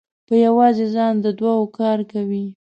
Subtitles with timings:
[0.27, 2.45] په یوازې ځان د دوو کار کوي.